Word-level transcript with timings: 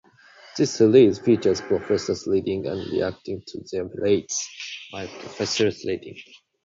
The 0.57 0.65
series 0.65 1.19
features 1.19 1.61
professors 1.61 2.25
reading 2.25 2.65
and 2.65 2.91
reacting 2.91 3.43
to 3.45 3.63
their 3.71 3.85
Rate 3.85 4.33
My 4.91 5.05
Professors 5.05 5.85
ratings. 5.85 6.23